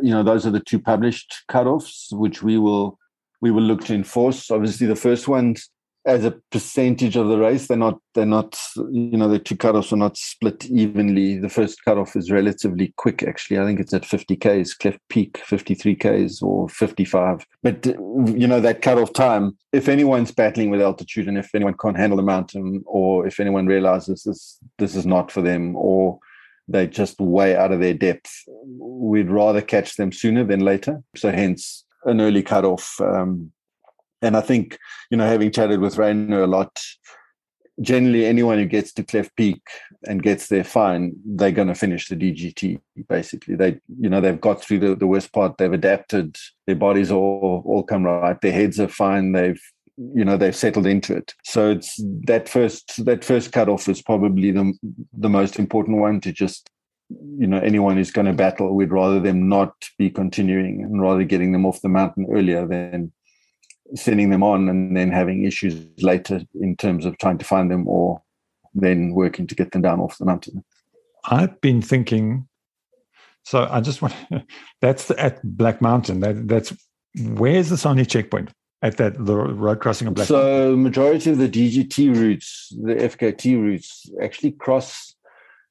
[0.00, 2.98] You know those are the two published cutoffs which we will
[3.40, 4.50] we will look to enforce.
[4.50, 5.70] Obviously the first ones
[6.06, 7.66] as a percentage of the race.
[7.66, 8.58] They're not, they're not,
[8.90, 11.38] you know, the two cutoffs are not split evenly.
[11.38, 13.58] The first cutoff is relatively quick, actually.
[13.58, 17.46] I think it's at 50 Ks, Cleft Peak, 53 Ks or 55.
[17.62, 21.96] But, you know, that cutoff time, if anyone's battling with altitude and if anyone can't
[21.96, 26.18] handle the mountain or if anyone realizes this, this is not for them or
[26.68, 28.30] they're just way out of their depth,
[28.78, 31.02] we'd rather catch them sooner than later.
[31.16, 33.52] So hence an early cutoff um,
[34.24, 34.78] and I think,
[35.10, 36.80] you know, having chatted with Ryno a lot,
[37.80, 39.60] generally anyone who gets to Cleft Peak
[40.06, 42.80] and gets there fine, they're going to finish the DGT.
[43.08, 45.58] Basically, they, you know, they've got through the, the worst part.
[45.58, 46.36] They've adapted.
[46.66, 48.40] Their bodies all all come right.
[48.40, 49.32] Their heads are fine.
[49.32, 49.60] They've
[49.96, 54.50] you know they've settled into it so it's that first that first cutoff is probably
[54.50, 54.72] the
[55.12, 56.68] the most important one to just
[57.38, 61.22] you know anyone who's going to battle we'd rather them not be continuing and rather
[61.22, 63.12] getting them off the mountain earlier than
[63.94, 67.86] sending them on and then having issues later in terms of trying to find them
[67.86, 68.22] or
[68.74, 70.64] then working to get them down off the mountain.
[71.26, 72.48] I've been thinking.
[73.44, 74.14] So I just want
[74.80, 76.20] that's at Black Mountain.
[76.20, 76.72] That that's
[77.22, 78.50] where's the SANI checkpoint
[78.82, 80.26] at that the road crossing of Black.
[80.26, 80.82] So Mountain?
[80.82, 85.14] majority of the DGT routes, the FKT routes, actually cross.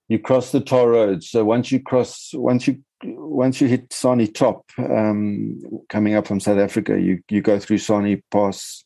[0.09, 1.23] You cross the toll road.
[1.23, 6.39] So once you cross, once you once you hit SANI Top, um, coming up from
[6.39, 8.83] South Africa, you you go through SANI Pass,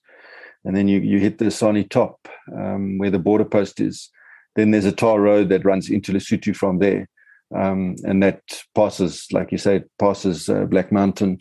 [0.66, 4.10] and then you you hit the SANI Top um, where the border post is.
[4.56, 7.08] Then there's a tar road that runs into Lesotho from there,
[7.56, 8.42] um, and that
[8.74, 11.40] passes, like you say, passes uh, Black Mountain.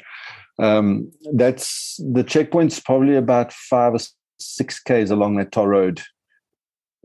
[0.58, 3.98] Um, that's the checkpoint's probably about five or
[4.38, 6.02] six k's along that tar road.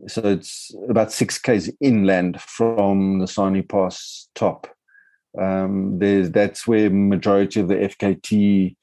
[0.08, 4.68] So it's about six k's inland from the SANI Pass top
[5.40, 8.76] um, there's that's where majority of the FKT,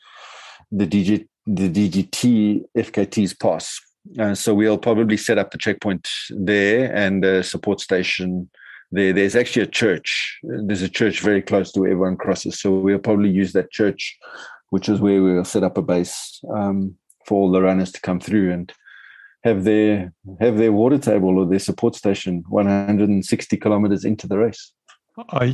[0.72, 3.80] the DG, the DGT FKTs pass.
[4.18, 8.50] Uh, so we'll probably set up the checkpoint there and a support station
[8.92, 9.14] there.
[9.14, 10.40] There's actually a church.
[10.44, 12.60] There's a church very close to where everyone crosses.
[12.60, 14.18] So we'll probably use that church,
[14.70, 18.20] which is where we'll set up a base um, for all the runners to come
[18.20, 18.74] through and
[19.44, 24.74] have their have their water table or their support station 160 kilometers into the race.
[25.30, 25.50] Are,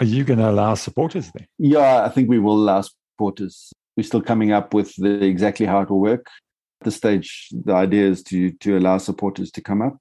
[0.00, 1.46] are you going to allow supporters there?
[1.58, 3.72] Yeah, I think we will allow supporters.
[3.96, 6.26] We're still coming up with the exactly how it will work.
[6.80, 9.96] At this stage, the idea is to to allow supporters to come up,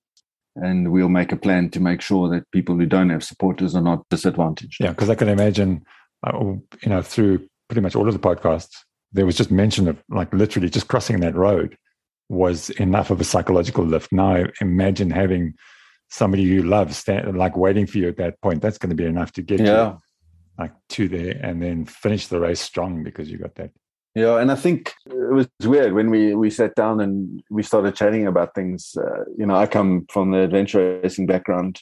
[0.56, 3.82] and we'll make a plan to make sure that people who don't have supporters are
[3.82, 4.78] not disadvantaged.
[4.80, 5.84] Yeah, because I can imagine,
[6.26, 8.76] uh, you know, through pretty much all of the podcasts,
[9.12, 11.76] there was just mention of like literally just crossing that road
[12.30, 14.12] was enough of a psychological lift.
[14.12, 15.54] Now imagine having
[16.10, 19.06] somebody you love stand, like waiting for you at that point that's going to be
[19.06, 19.92] enough to get yeah.
[19.92, 19.98] you
[20.58, 23.72] like to there and then finish the race strong because you got that
[24.16, 27.96] yeah and i think it was weird when we we sat down and we started
[27.96, 31.82] chatting about things uh, you know i come from the adventure racing background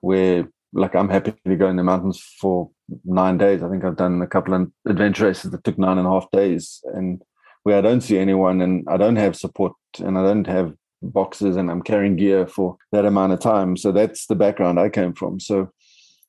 [0.00, 2.70] where like i'm happy to go in the mountains for
[3.04, 6.06] nine days i think i've done a couple of adventure races that took nine and
[6.06, 7.22] a half days and
[7.62, 11.56] where i don't see anyone and i don't have support and i don't have boxes
[11.56, 13.76] and I'm carrying gear for that amount of time.
[13.76, 15.40] So that's the background I came from.
[15.40, 15.70] So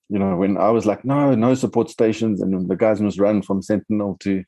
[0.09, 3.43] you know, when I was like, no, no support stations, and the guys must run
[3.43, 4.43] from Sentinel to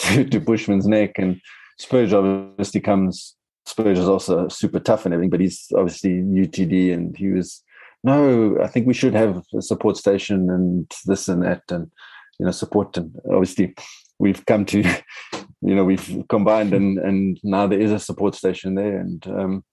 [0.00, 1.40] to, Bushman's Nek, and
[1.78, 3.34] Spurge obviously comes.
[3.66, 7.62] Spurge is also super tough and everything, but he's obviously UTD, and he was
[8.04, 11.90] no, I think we should have a support station and this and that, and
[12.38, 12.96] you know, support.
[12.96, 13.74] And obviously,
[14.18, 14.82] we've come to,
[15.60, 19.64] you know, we've combined, and and now there is a support station there, and um,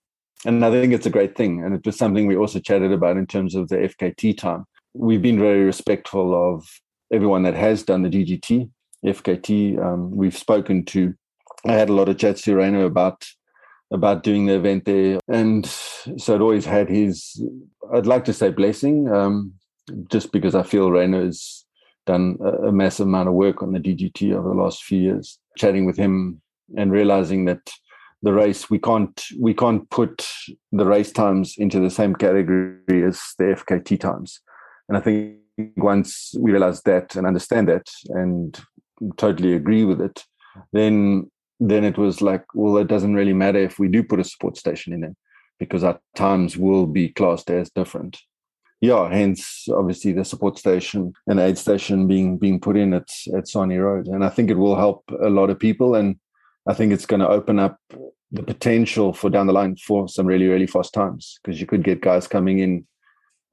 [0.46, 1.64] and I think it's a great thing.
[1.64, 4.66] And it was something we also chatted about in terms of the FKT time.
[4.94, 6.68] We've been very respectful of
[7.12, 8.70] everyone that has done the DGT,
[9.06, 9.84] FKT.
[9.84, 11.14] Um, we've spoken to,
[11.66, 13.26] I had a lot of chats to Ryno about
[13.92, 15.20] about doing the event there.
[15.28, 17.42] And so it always had his,
[17.94, 19.54] I'd like to say blessing, um,
[20.10, 21.66] just because I feel Ryno's
[22.06, 25.40] done a, a massive amount of work on the DGT over the last few years.
[25.58, 26.42] Chatting with him
[26.78, 27.70] and realizing that
[28.22, 30.28] the race we can't we can't put
[30.72, 34.42] the race times into the same category as the FKT times,
[34.90, 35.38] and I think
[35.78, 38.60] once we realize that and understand that and
[39.18, 40.24] totally agree with it,
[40.74, 44.24] then then it was like, well, it doesn't really matter if we do put a
[44.24, 45.16] support station in it
[45.60, 48.18] because our times will be classed as different.
[48.82, 53.48] Yeah, hence obviously the support station and aid station being being put in at at
[53.48, 56.18] Sani Road, and I think it will help a lot of people, and
[56.68, 57.80] I think it's going to open up
[58.32, 61.84] the potential for down the line for some really really fast times because you could
[61.84, 62.86] get guys coming in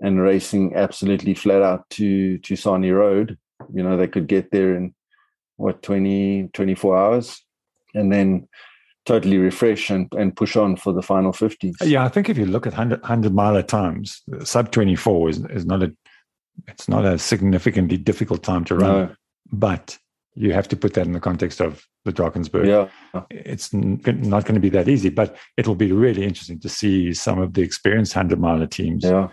[0.00, 3.38] and racing absolutely flat out to to Sani Road.
[3.72, 4.94] You know, they could get there in
[5.56, 7.44] what 20 24 hours
[7.94, 8.48] and then
[9.04, 11.74] totally refresh and, and push on for the final 50s.
[11.82, 15.66] Yeah, I think if you look at 100, 100 mile times, sub 24 is, is
[15.66, 15.92] not a
[16.68, 19.14] it's not a significantly difficult time to run, no.
[19.50, 19.98] but
[20.34, 22.66] you have to put that in the context of the Drakensberg.
[22.66, 23.22] Yeah.
[23.30, 27.38] It's not going to be that easy, but it'll be really interesting to see some
[27.38, 29.28] of the experienced 100 mile teams yeah.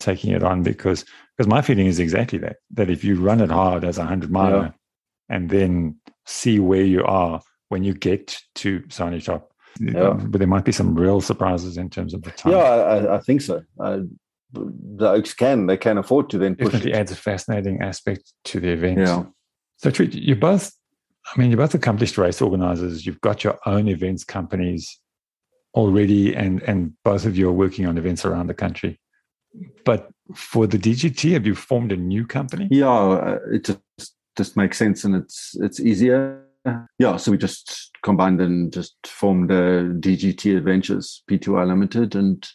[0.00, 1.04] taking it on because
[1.36, 4.30] because my feeling is exactly that that if you run it hard as a 100
[4.30, 5.34] miler yeah.
[5.34, 9.52] and then see where you are when you get to Sani Top.
[9.80, 10.14] Yeah.
[10.14, 12.52] But there might be some real surprises in terms of the time.
[12.52, 13.62] Yeah, I, I think so.
[13.78, 14.00] Uh,
[14.52, 16.96] the Oaks can, they can afford to then push Definitely it.
[16.96, 18.98] adds a fascinating aspect to the event.
[18.98, 19.24] Yeah.
[19.76, 20.72] So, Tweet, you're both,
[21.26, 23.06] I mean, you're both accomplished race organizers.
[23.06, 24.98] You've got your own events companies
[25.74, 28.98] already, and, and both of you are working on events around the country.
[29.84, 32.68] But for the DGT, have you formed a new company?
[32.70, 36.47] Yeah, uh, it just, just makes sense and it's it's easier
[36.98, 42.48] yeah, so we just combined and just formed a DGT Adventures P2I Limited, and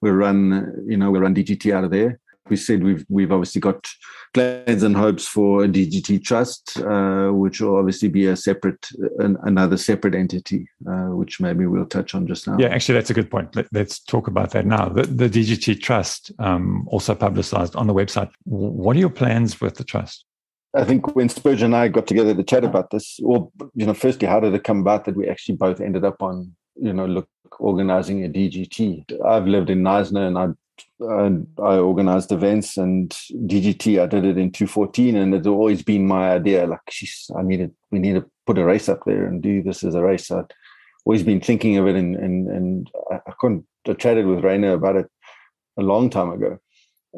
[0.00, 2.20] we run, you know, we run DGT out of there.
[2.48, 3.86] We said we've we've obviously got
[4.32, 8.86] plans and hopes for a DGT Trust, uh, which will obviously be a separate,
[9.18, 12.56] an, another separate entity, uh, which maybe we'll touch on just now.
[12.58, 13.54] Yeah, actually, that's a good point.
[13.54, 14.88] Let, us talk about that now.
[14.88, 18.30] The, the DGT Trust, um, also publicized on the website.
[18.44, 20.24] What are your plans with the trust?
[20.78, 23.94] I think when Spurge and I got together to chat about this, well, you know,
[23.94, 27.06] firstly, how did it come about that we actually both ended up on, you know,
[27.06, 29.20] look organizing a DGT?
[29.26, 30.48] I've lived in Knysna and I
[31.00, 34.00] I organized events and DGT.
[34.00, 36.66] I did it in 2014, and it's always been my idea.
[36.66, 39.82] Like, geez, I needed we need to put a race up there and do this
[39.82, 40.30] as a race.
[40.30, 40.52] I'd
[41.04, 43.66] always been thinking of it, and and and I couldn't.
[43.88, 45.06] I chatted with Ryno about it
[45.78, 46.58] a long time ago,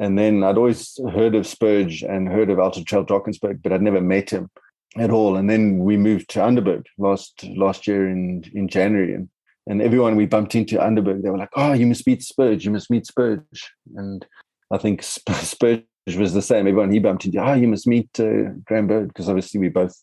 [0.01, 3.83] and then I'd always heard of Spurge and heard of Ultra Trail Drakensberg, but I'd
[3.83, 4.51] never met him
[4.97, 5.37] at all.
[5.37, 9.29] And then we moved to Underberg last last year in in January, and
[9.67, 12.65] and everyone we bumped into Underberg, they were like, "Oh, you must meet Spurge.
[12.65, 14.27] You must meet Spurge." And
[14.71, 15.85] I think Spurge
[16.17, 16.67] was the same.
[16.67, 19.95] Everyone he bumped into, "Oh, you must meet uh, Graham Bird," because obviously we both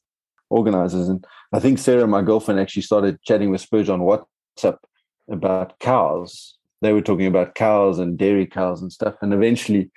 [0.52, 1.10] organizers.
[1.10, 4.78] And I think Sarah, my girlfriend, actually started chatting with Spurge on WhatsApp
[5.28, 9.16] about cows they were talking about cows and dairy cows and stuff.
[9.22, 9.92] And eventually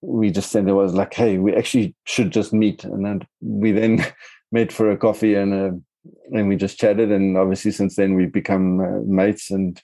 [0.00, 2.84] we just said there was like, hey, we actually should just meet.
[2.84, 4.04] And then we then
[4.52, 5.76] met for a coffee and uh,
[6.32, 7.10] and we just chatted.
[7.10, 9.50] And obviously since then we've become uh, mates.
[9.50, 9.80] And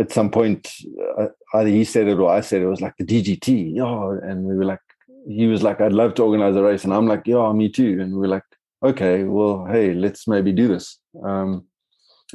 [0.00, 0.70] at some point,
[1.18, 3.74] uh, either he said it or I said it, it was like the DGT.
[3.74, 4.28] Yeah.
[4.28, 4.80] And we were like,
[5.28, 6.84] he was like, I'd love to organize a race.
[6.84, 7.98] And I'm like, yeah, me too.
[8.00, 8.44] And we are like,
[8.84, 10.98] okay, well, hey, let's maybe do this.
[11.24, 11.66] Um,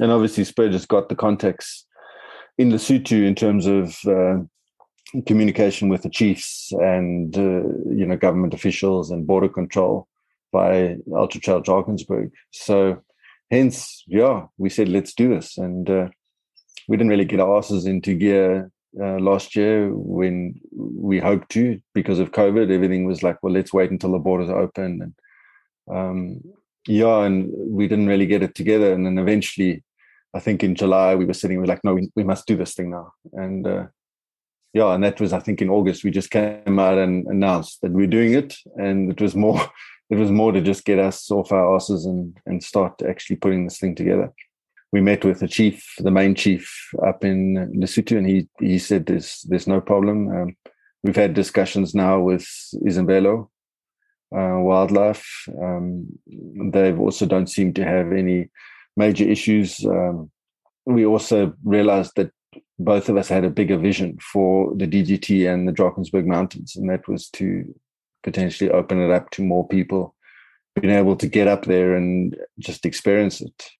[0.00, 1.86] and obviously Spur just got the context
[2.62, 4.38] in Lesotho in terms of uh,
[5.26, 7.64] communication with the chiefs and uh,
[8.00, 10.06] you know government officials and border control
[10.52, 12.30] by Ultra Trail Drakensberg.
[12.50, 13.02] So
[13.50, 16.08] hence, yeah, we said let's do this, and uh,
[16.88, 18.70] we didn't really get our asses into gear
[19.00, 22.70] uh, last year when we hoped to because of COVID.
[22.70, 25.14] Everything was like, well, let's wait until the borders open, and
[25.98, 26.40] um,
[26.86, 29.82] yeah, and we didn't really get it together, and then eventually
[30.34, 32.56] I think in July we were sitting, we were like, no, we, we must do
[32.56, 33.12] this thing now.
[33.32, 33.86] And uh,
[34.72, 37.92] yeah, and that was I think in August we just came out and announced that
[37.92, 39.60] we're doing it, and it was more
[40.10, 43.64] it was more to just get us off our asses and and start actually putting
[43.64, 44.32] this thing together.
[44.90, 49.06] We met with the chief, the main chief up in Lesotho, and he he said
[49.06, 50.28] there's there's no problem.
[50.28, 50.56] Um,
[51.02, 52.46] we've had discussions now with
[52.86, 53.48] Ezemvelo
[54.34, 55.48] uh, Wildlife.
[55.60, 56.06] Um,
[56.72, 58.50] they also don't seem to have any
[58.96, 59.84] major issues.
[59.84, 60.30] Um,
[60.86, 62.30] we also realized that
[62.78, 66.88] both of us had a bigger vision for the DGT and the Drakensberg Mountains, and
[66.90, 67.74] that was to
[68.22, 70.14] potentially open it up to more people
[70.80, 73.70] being able to get up there and just experience it.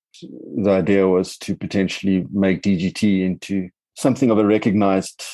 [0.57, 5.25] The idea was to potentially make DGT into something of a recognized,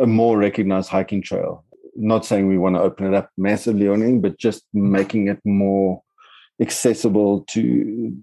[0.00, 1.64] a more recognized hiking trail.
[1.94, 5.38] Not saying we want to open it up massively or anything, but just making it
[5.44, 6.02] more
[6.60, 8.16] accessible to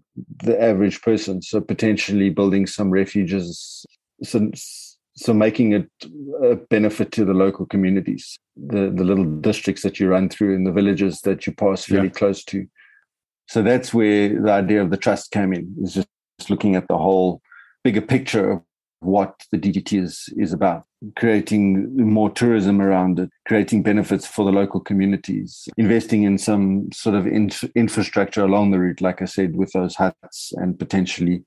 [0.44, 1.42] the average person.
[1.42, 3.86] So potentially building some refuges,
[4.24, 4.50] so,
[5.16, 5.90] so making it
[6.44, 10.66] a benefit to the local communities, the, the little districts that you run through and
[10.66, 12.14] the villages that you pass fairly yeah.
[12.14, 12.68] close to.
[13.48, 16.98] So that's where the idea of the trust came in, is just looking at the
[16.98, 17.42] whole
[17.84, 18.62] bigger picture of
[19.04, 20.86] what the DGT is, is about
[21.16, 27.16] creating more tourism around it, creating benefits for the local communities, investing in some sort
[27.16, 31.44] of in- infrastructure along the route, like I said, with those huts and potentially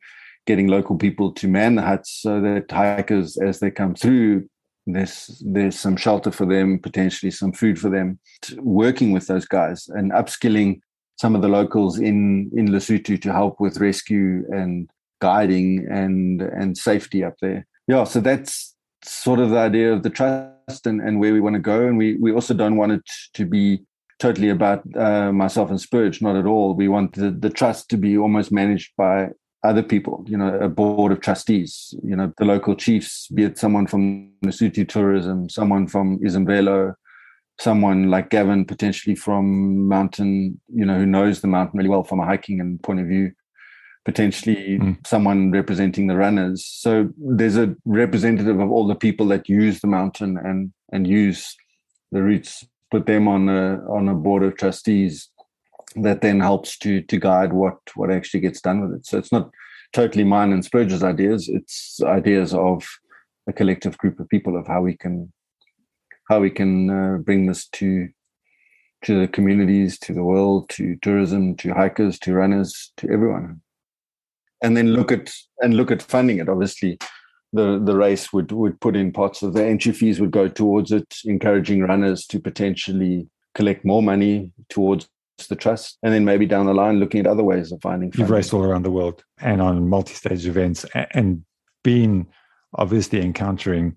[0.47, 4.49] getting local people to man the huts so that hikers, as they come through,
[4.87, 8.19] there's there's some shelter for them, potentially some food for them.
[8.59, 10.81] Working with those guys and upskilling
[11.16, 14.88] some of the locals in in Lesotho to help with rescue and
[15.20, 17.66] guiding and and safety up there.
[17.88, 18.74] Yeah, so that's
[19.05, 21.87] sort of the idea of the trust and, and where we want to go.
[21.87, 23.81] And we we also don't want it to be
[24.18, 26.74] totally about uh, myself and Spurge, not at all.
[26.74, 29.29] We want the, the trust to be almost managed by
[29.62, 33.59] other people, you know, a board of trustees, you know, the local chiefs, be it
[33.59, 36.94] someone from Lesotho Tourism, someone from Ezemvelo,
[37.59, 42.20] someone like Gavin, potentially from Mountain, you know, who knows the mountain really well from
[42.20, 43.33] a hiking and point of view,
[44.07, 45.07] potentially mm.
[45.07, 46.64] someone representing the runners.
[46.64, 51.55] So there's a representative of all the people that use the mountain and and use
[52.12, 55.29] the routes, put them on a on a board of trustees
[55.97, 59.07] that then helps to to guide what what actually gets done with it.
[59.07, 59.51] So it's not
[59.92, 61.49] totally mine and Spurge's ideas.
[61.49, 62.87] It's ideas of
[63.49, 65.33] a collective group of people of how we can
[66.29, 68.09] how we can uh, bring this to
[69.03, 73.61] to the communities, to the world, to tourism, to hikers, to runners, to everyone.
[74.62, 76.49] And then look at and look at funding it.
[76.49, 76.99] Obviously,
[77.53, 80.92] the the race would would put in parts of the entry fees would go towards
[80.92, 85.09] it, encouraging runners to potentially collect more money towards
[85.49, 88.11] the trust, and then maybe down the line looking at other ways of finding.
[88.11, 88.21] Funding.
[88.21, 91.45] You've raced all around the world and on multi-stage events, and
[91.83, 92.27] been
[92.75, 93.97] obviously encountering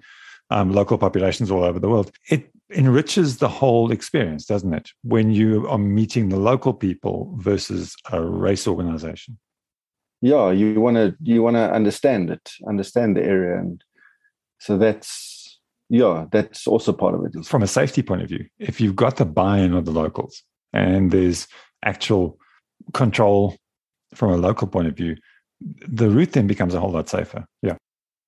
[0.50, 2.12] um, local populations all over the world.
[2.30, 4.92] It enriches the whole experience, doesn't it?
[5.04, 9.38] When you are meeting the local people versus a race organization.
[10.22, 13.82] Yeah, you want to you want to understand it, understand the area, and
[14.60, 17.46] so that's yeah, that's also part of it.
[17.46, 21.12] From a safety point of view, if you've got the buy-in of the locals, and
[21.12, 21.48] there's
[21.84, 22.38] actual
[22.94, 23.56] control
[24.14, 25.16] from a local point of view,
[25.62, 27.46] the route then becomes a whole lot safer.
[27.62, 27.76] Yeah.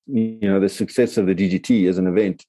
[0.06, 2.44] You know, the success of the DGT as an event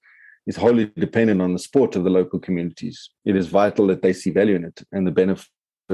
[0.48, 3.10] is wholly dependent on the support of the local communities.
[3.26, 5.48] It is vital that they see value in it and the benefit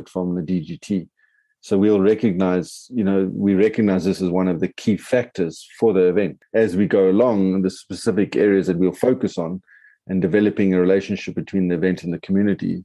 [0.08, 1.08] from the DGT.
[1.62, 5.94] So we'll recognize, you know, we recognize this as one of the key factors for
[5.94, 6.42] the event.
[6.54, 9.62] As we go along, the specific areas that we'll focus on
[10.08, 12.84] and developing a relationship between the event and the community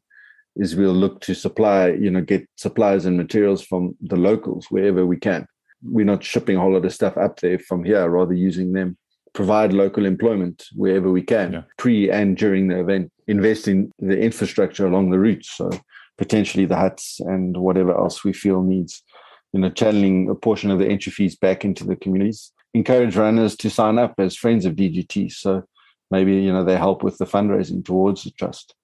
[0.56, 5.06] is we'll look to supply, you know, get supplies and materials from the locals wherever
[5.06, 5.46] we can.
[5.82, 8.96] We're not shipping a whole lot of stuff up there from here, rather using them.
[9.32, 11.62] Provide local employment wherever we can, yeah.
[11.76, 13.10] pre and during the event.
[13.26, 15.44] Invest in the infrastructure along the route.
[15.44, 15.70] So
[16.18, 19.02] potentially the huts and whatever else we feel needs,
[19.52, 22.52] you know, channeling a portion of the entry fees back into the communities.
[22.74, 25.32] Encourage runners to sign up as friends of DGT.
[25.32, 25.64] So
[26.10, 28.74] maybe, you know, they help with the fundraising towards the trust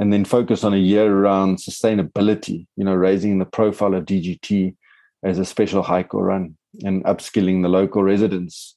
[0.00, 4.74] and then focus on a year around sustainability, you know, raising the profile of DGT
[5.22, 8.76] as a special hike or run and upskilling the local residents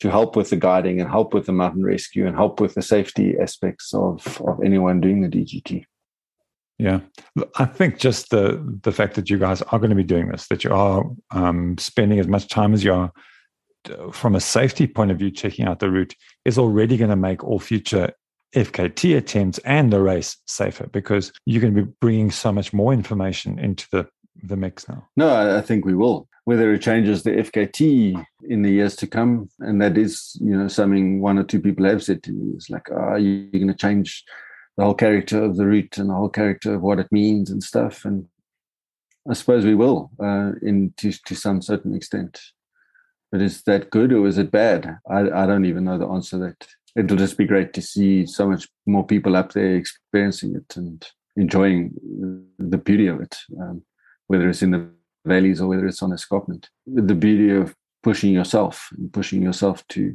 [0.00, 2.82] to help with the guiding and help with the mountain rescue and help with the
[2.82, 5.84] safety aspects of, of anyone doing the DGT.
[6.82, 6.98] Yeah,
[7.60, 10.48] I think just the the fact that you guys are going to be doing this,
[10.48, 13.12] that you are um, spending as much time as you are
[14.10, 17.44] from a safety point of view, checking out the route is already going to make
[17.44, 18.10] all future
[18.56, 22.92] FKT attempts and the race safer because you're going to be bringing so much more
[22.92, 24.08] information into the
[24.42, 25.06] the mix now?
[25.16, 26.28] No, I think we will.
[26.46, 30.66] Whether it changes the FKT in the years to come, and that is, you know,
[30.66, 33.68] something one or two people have said to me is like, "Are oh, you going
[33.68, 34.24] to change
[34.76, 37.62] the whole character of the route and the whole character of what it means and
[37.62, 38.28] stuff?" And
[39.28, 42.40] I suppose we will, uh, in to, to some certain extent.
[43.30, 44.98] But is that good or is it bad?
[45.08, 46.66] I, I don't even know the answer that.
[46.94, 51.02] It'll just be great to see so much more people up there experiencing it and
[51.36, 51.94] enjoying
[52.58, 53.82] the beauty of it, um,
[54.26, 54.90] whether it's in the
[55.24, 56.68] valleys or whether it's on escarpment.
[56.86, 60.14] The beauty of pushing yourself and pushing yourself to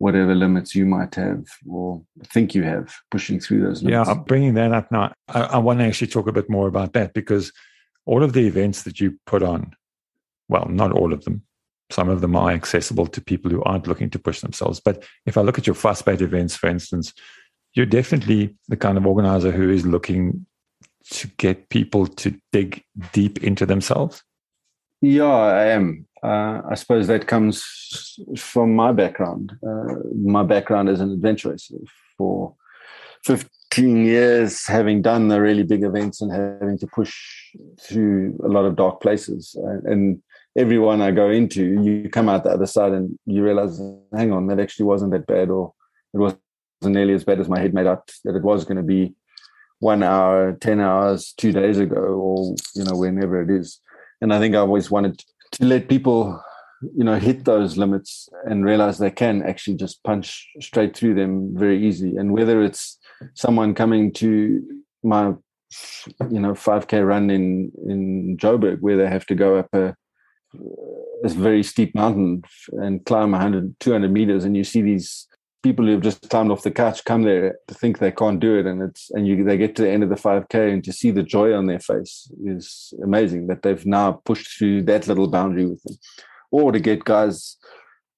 [0.00, 4.08] whatever limits you might have or think you have, pushing through those limits.
[4.08, 5.12] Yeah, I'm bringing that up now.
[5.28, 7.52] I, I want to actually talk a bit more about that because
[8.06, 9.76] all of the events that you put on,
[10.48, 11.42] well, not all of them,
[11.90, 14.80] some of them are accessible to people who aren't looking to push themselves.
[14.80, 17.12] But if I look at your fastbait events, for instance,
[17.74, 20.46] you're definitely the kind of organizer who is looking
[21.10, 22.82] to get people to dig
[23.12, 24.22] deep into themselves.
[25.00, 26.06] Yeah, I am.
[26.22, 29.52] Uh, I suppose that comes from my background.
[29.66, 31.56] Uh, my background as an adventurer
[32.18, 32.54] for
[33.24, 37.14] 15 years, having done the really big events and having to push
[37.80, 39.56] through a lot of dark places.
[39.84, 40.22] and
[40.56, 43.80] everyone I go into, you come out the other side and you realize,
[44.14, 45.72] hang on, that actually wasn't that bad, or
[46.12, 46.40] it wasn't
[46.82, 49.14] nearly as bad as my head made out that it was going to be
[49.78, 53.80] one hour, 10 hours, two days ago, or, you know, whenever it is.
[54.20, 56.42] And I think I always wanted to let people,
[56.96, 61.56] you know, hit those limits and realize they can actually just punch straight through them
[61.56, 62.16] very easy.
[62.16, 62.98] And whether it's
[63.34, 64.62] someone coming to
[65.02, 65.32] my
[66.30, 69.94] you know 5k run in in Joburg where they have to go up a
[71.22, 72.42] this very steep mountain
[72.72, 75.28] and climb 100, 200 meters, and you see these
[75.62, 78.58] people who have just climbed off the couch come there to think they can't do
[78.58, 80.92] it, and it's and you they get to the end of the 5k and to
[80.92, 85.28] see the joy on their face is amazing that they've now pushed through that little
[85.28, 85.96] boundary with them,
[86.50, 87.56] or to get guys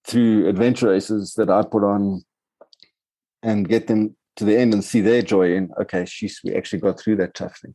[0.06, 2.22] through adventure races that I put on
[3.42, 6.80] and get them to the end and see their joy in okay, she's we actually
[6.80, 7.74] got through that tough thing.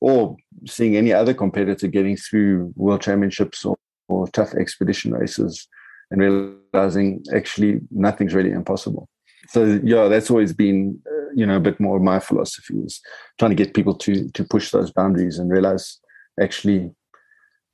[0.00, 0.36] Or
[0.66, 3.76] seeing any other competitor getting through world championships or
[4.08, 5.66] or tough expedition races
[6.10, 9.08] and realizing actually nothing's really impossible.
[9.48, 13.00] So yeah, that's always been uh, you know a bit more of my philosophy is
[13.38, 15.98] trying to get people to to push those boundaries and realize
[16.40, 16.90] actually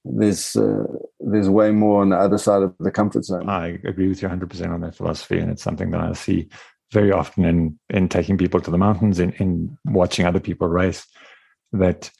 [0.04, 0.84] there's uh,
[1.20, 3.48] there's way more on the other side of the comfort zone.
[3.48, 6.48] I agree with you 100% on that philosophy, and it's something that I see
[6.92, 11.06] very often in in taking people to the mountains in in watching other people race.
[11.72, 12.10] That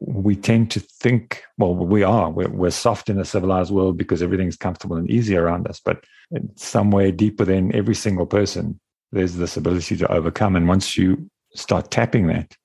[0.00, 4.22] we tend to think, well, we are, we're, we're, soft in a civilized world because
[4.22, 5.80] everything's comfortable and easy around us.
[5.84, 6.04] But
[6.56, 8.80] somewhere deep within every single person,
[9.12, 10.56] there's this ability to overcome.
[10.56, 12.56] And once you start tapping that,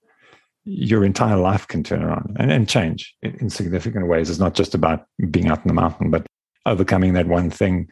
[0.66, 4.30] your entire life can turn around and, and change in, in significant ways.
[4.30, 6.26] It's not just about being out in the mountain, but
[6.66, 7.90] overcoming that one thing,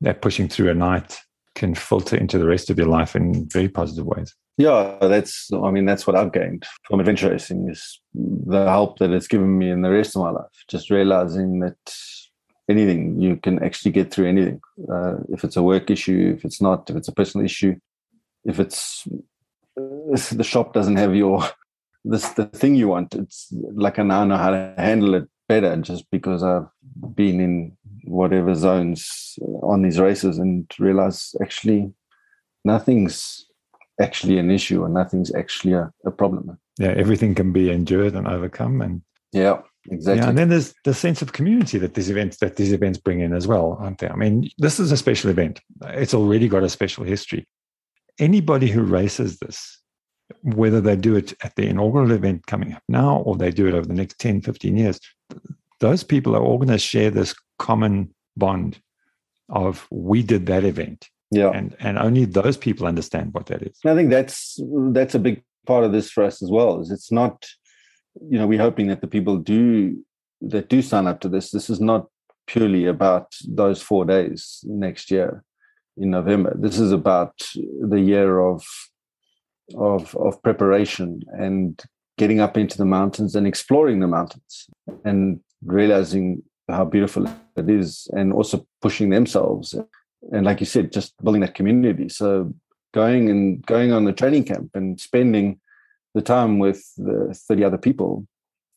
[0.00, 1.18] that pushing through a night
[1.54, 4.34] can filter into the rest of your life in very positive ways.
[4.58, 5.50] Yeah, that's.
[5.52, 9.56] I mean, that's what I've gained from adventure racing is the help that it's given
[9.56, 10.64] me in the rest of my life.
[10.68, 11.76] Just realizing that
[12.68, 14.60] anything you can actually get through anything.
[14.92, 17.76] Uh, if it's a work issue, if it's not, if it's a personal issue,
[18.44, 19.06] if it's
[19.76, 21.40] if the shop doesn't have your
[22.04, 23.14] this the thing you want.
[23.14, 26.66] It's like I now know how to handle it better just because I've
[27.14, 31.92] been in whatever zones on these races and realize actually
[32.64, 33.47] nothing's
[34.00, 36.58] actually an issue and nothing's actually a, a problem.
[36.78, 38.80] Yeah, everything can be endured and overcome.
[38.80, 40.22] And yeah, exactly.
[40.22, 43.20] Yeah, and then there's the sense of community that these events that these events bring
[43.20, 44.08] in as well, aren't they?
[44.08, 45.60] I mean, this is a special event.
[45.86, 47.46] It's already got a special history.
[48.18, 49.80] Anybody who races this,
[50.42, 53.74] whether they do it at the inaugural event coming up now or they do it
[53.74, 55.00] over the next 10, 15 years,
[55.80, 58.80] those people are all going to share this common bond
[59.48, 61.50] of we did that event yeah.
[61.50, 63.78] And and only those people understand what that is.
[63.84, 64.58] I think that's
[64.92, 67.46] that's a big part of this for us as well is it's not
[68.30, 70.02] you know we're hoping that the people do
[70.40, 72.06] that do sign up to this this is not
[72.46, 75.44] purely about those four days next year
[75.98, 76.56] in november.
[76.58, 78.64] This is about the year of
[79.76, 81.80] of of preparation and
[82.16, 84.66] getting up into the mountains and exploring the mountains
[85.04, 87.26] and realizing how beautiful
[87.56, 89.74] it is and also pushing themselves
[90.32, 92.08] and like you said just building that community.
[92.08, 92.52] So
[92.92, 95.60] going and going on the training camp and spending
[96.14, 98.26] the time with the 30 other people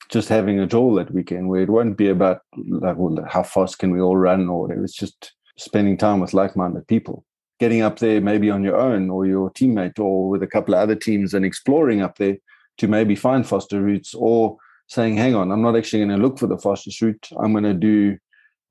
[0.09, 3.79] just having a joel that weekend where it won't be about like well, how fast
[3.79, 4.83] can we all run or whatever.
[4.83, 7.25] It's just spending time with like-minded people.
[7.59, 10.81] Getting up there maybe on your own or your teammate or with a couple of
[10.81, 12.37] other teams and exploring up there
[12.79, 16.37] to maybe find faster routes or saying, hang on, I'm not actually going to look
[16.37, 17.29] for the fastest route.
[17.39, 18.17] I'm going to do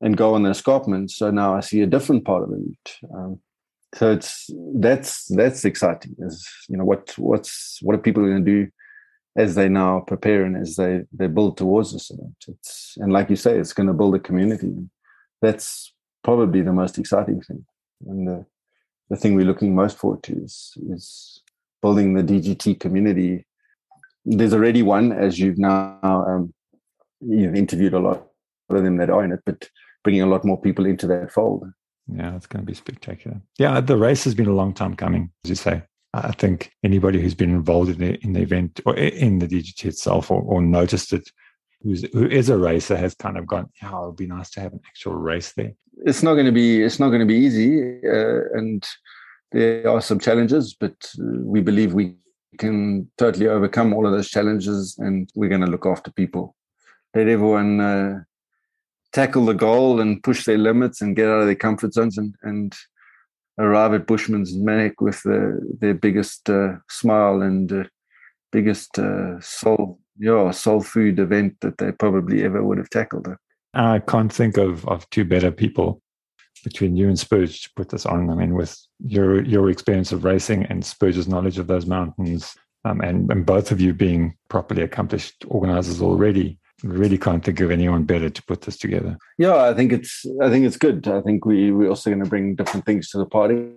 [0.01, 1.11] and go on the escarpment.
[1.11, 2.95] So now I see a different part of the route.
[3.15, 3.41] Um,
[3.95, 6.15] so it's that's that's exciting.
[6.19, 8.71] Is you know what what's what are people going to do
[9.37, 12.37] as they now prepare and as they they build towards this event.
[12.49, 14.75] It's and like you say, it's going to build a community.
[15.43, 15.93] That's
[16.23, 17.65] probably the most exciting thing,
[18.07, 18.47] and the
[19.09, 21.43] the thing we're looking most forward to is is
[21.83, 23.45] building the DGT community.
[24.25, 26.55] There's already one, as you've now um,
[27.21, 28.27] you've interviewed a lot
[28.69, 29.69] of them that are in it, but
[30.03, 31.65] bringing a lot more people into that fold.
[32.07, 33.41] Yeah, it's going to be spectacular.
[33.59, 35.83] Yeah, the race has been a long time coming, as you say.
[36.13, 39.85] I think anybody who's been involved in the, in the event or in the DGT
[39.85, 41.31] itself or, or noticed it,
[41.83, 44.61] who's, who is a racer, has kind of gone, yeah, it would be nice to
[44.61, 45.73] have an actual race there.
[46.05, 48.85] It's not going to be it's not going to be easy, uh, and
[49.53, 52.17] there are some challenges, but uh, we believe we
[52.59, 56.57] can totally overcome all of those challenges, and we're going to look after people.
[57.15, 58.21] Let everyone uh,
[59.13, 62.35] tackle the goal and push their limits and get out of their comfort zones and,
[62.43, 62.75] and
[63.59, 67.85] arrive at Bushman's Nek with the, their biggest uh, smile and uh,
[68.53, 73.29] biggest uh, soul, yeah, soul food event that they probably ever would have tackled.
[73.75, 76.03] I can't think of, of two better people
[76.65, 78.31] between you and Spurge to put this on.
[78.31, 82.55] I mean, with your your experience of racing and Spurge's knowledge of those mountains,
[82.85, 87.71] um, and, and both of you being properly accomplished organizers already, really can't think of
[87.71, 89.19] anyone better to put this together.
[89.39, 91.09] Yeah, I think it's I think it's good.
[91.09, 93.73] I think we we're also going to bring different things to the party.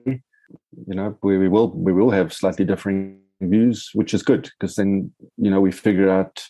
[0.87, 4.75] You know, we, we will we will have slightly differing views, which is good because
[4.75, 6.43] then you know we figure out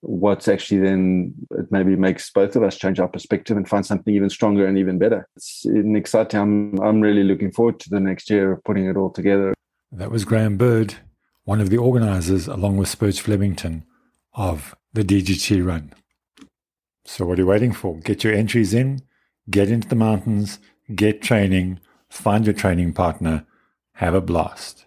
[0.00, 4.14] what's actually then it maybe makes both of us change our perspective and find something
[4.14, 5.28] even stronger and even better.
[5.36, 6.40] It's an exciting.
[6.40, 9.54] I'm I'm really looking forward to the next year of putting it all together.
[9.90, 10.96] That was Graham Bird,
[11.44, 13.84] one of the organisers, along with Spurge Flemington,
[14.34, 15.92] of the DGT run.
[17.04, 17.98] So, what are you waiting for?
[18.00, 19.00] Get your entries in,
[19.50, 20.58] get into the mountains,
[20.94, 23.46] get training, find your training partner,
[23.94, 24.86] have a blast.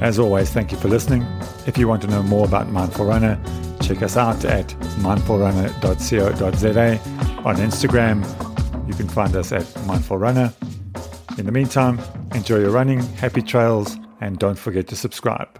[0.00, 1.22] As always, thank you for listening.
[1.66, 3.38] If you want to know more about Mindful Runner,
[3.82, 4.68] check us out at
[5.00, 7.00] mindfulrunner.co.za.
[7.44, 10.52] On Instagram, you can find us at Mindful Runner.
[11.38, 12.00] In the meantime,
[12.34, 15.59] enjoy your running, happy trails, and don't forget to subscribe.